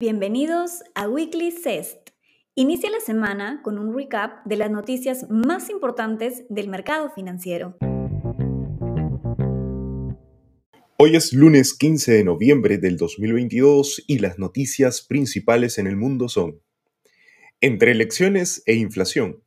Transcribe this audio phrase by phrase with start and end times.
[0.00, 2.10] Bienvenidos a Weekly CEST.
[2.54, 7.76] Inicia la semana con un recap de las noticias más importantes del mercado financiero.
[10.98, 16.28] Hoy es lunes 15 de noviembre del 2022 y las noticias principales en el mundo
[16.28, 16.62] son
[17.60, 19.42] entre elecciones e inflación.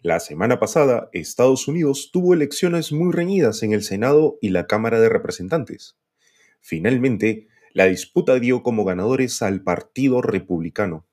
[0.00, 4.98] La semana pasada, Estados Unidos tuvo elecciones muy reñidas en el Senado y la Cámara
[4.98, 5.98] de Representantes.
[6.62, 11.06] Finalmente, la disputa dio como ganadores al Partido Republicano.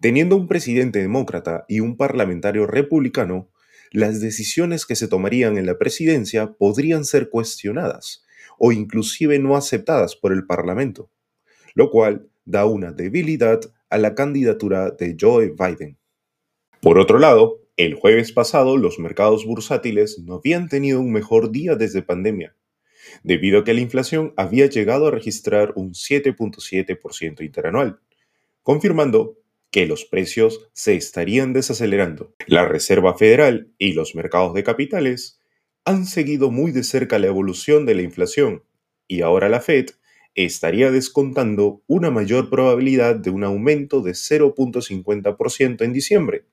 [0.00, 3.48] Teniendo un presidente demócrata y un parlamentario republicano,
[3.92, 8.24] las decisiones que se tomarían en la presidencia podrían ser cuestionadas
[8.58, 11.08] o inclusive no aceptadas por el Parlamento,
[11.74, 15.98] lo cual da una debilidad a la candidatura de Joe Biden.
[16.80, 21.76] Por otro lado, el jueves pasado los mercados bursátiles no habían tenido un mejor día
[21.76, 22.56] desde pandemia
[23.22, 28.00] debido a que la inflación había llegado a registrar un 7.7% interanual,
[28.62, 29.38] confirmando
[29.70, 32.34] que los precios se estarían desacelerando.
[32.46, 35.40] La Reserva Federal y los mercados de capitales
[35.84, 38.62] han seguido muy de cerca la evolución de la inflación
[39.08, 39.86] y ahora la Fed
[40.34, 46.44] estaría descontando una mayor probabilidad de un aumento de 0.50% en diciembre,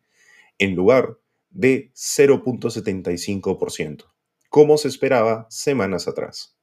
[0.60, 1.18] en lugar
[1.50, 4.06] de 0.75%
[4.52, 6.58] como se esperaba semanas atrás.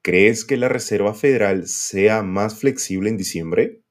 [0.00, 3.82] ¿Crees que la Reserva Federal sea más flexible en diciembre?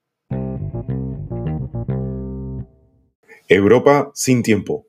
[3.48, 4.88] Europa sin tiempo.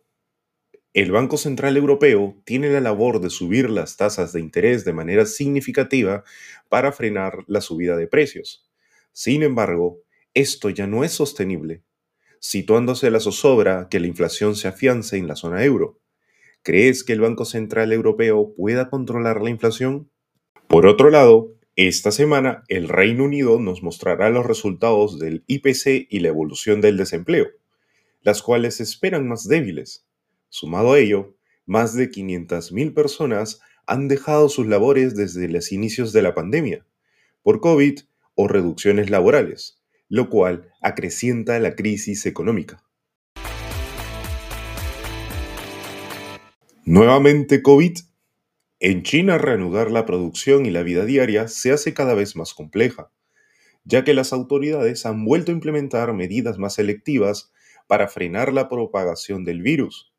[0.94, 5.26] El Banco Central Europeo tiene la labor de subir las tasas de interés de manera
[5.26, 6.24] significativa
[6.70, 8.66] para frenar la subida de precios.
[9.12, 10.00] Sin embargo,
[10.32, 11.82] esto ya no es sostenible,
[12.40, 16.00] situándose la zozobra que la inflación se afiance en la zona euro.
[16.66, 20.10] ¿Crees que el Banco Central Europeo pueda controlar la inflación?
[20.66, 26.18] Por otro lado, esta semana el Reino Unido nos mostrará los resultados del IPC y
[26.18, 27.46] la evolución del desempleo,
[28.20, 30.08] las cuales esperan más débiles.
[30.48, 31.36] Sumado a ello,
[31.66, 36.84] más de 500.000 personas han dejado sus labores desde los inicios de la pandemia,
[37.44, 38.00] por COVID
[38.34, 42.82] o reducciones laborales, lo cual acrecienta la crisis económica.
[46.88, 47.98] Nuevamente COVID.
[48.78, 53.10] En China reanudar la producción y la vida diaria se hace cada vez más compleja,
[53.82, 57.52] ya que las autoridades han vuelto a implementar medidas más selectivas
[57.88, 60.12] para frenar la propagación del virus,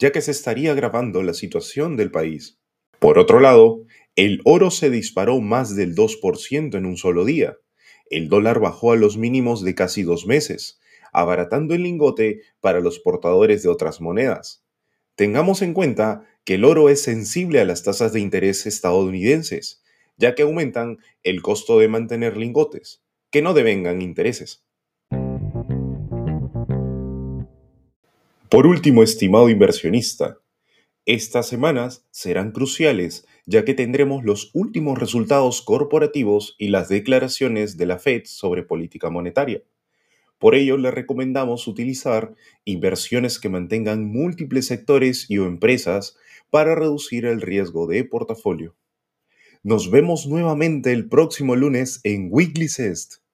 [0.00, 2.58] ya que se estaría agravando la situación del país.
[2.98, 3.84] Por otro lado,
[4.16, 7.58] el oro se disparó más del 2% en un solo día.
[8.10, 10.80] El dólar bajó a los mínimos de casi dos meses,
[11.12, 14.65] abaratando el lingote para los portadores de otras monedas.
[15.16, 19.82] Tengamos en cuenta que el oro es sensible a las tasas de interés estadounidenses,
[20.18, 24.62] ya que aumentan el costo de mantener lingotes, que no devengan intereses.
[28.50, 30.38] Por último, estimado inversionista,
[31.06, 37.86] estas semanas serán cruciales ya que tendremos los últimos resultados corporativos y las declaraciones de
[37.86, 39.62] la Fed sobre política monetaria.
[40.38, 46.16] Por ello, le recomendamos utilizar inversiones que mantengan múltiples sectores y o empresas
[46.50, 48.76] para reducir el riesgo de portafolio.
[49.62, 53.25] Nos vemos nuevamente el próximo lunes en Weekly Cest.